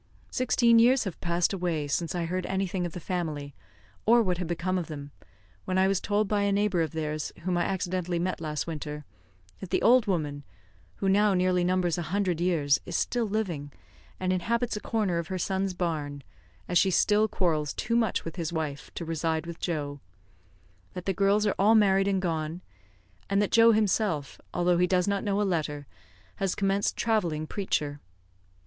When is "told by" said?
6.01-6.41